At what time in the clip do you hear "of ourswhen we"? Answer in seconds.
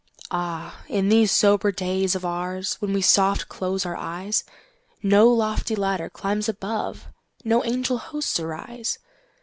2.15-3.03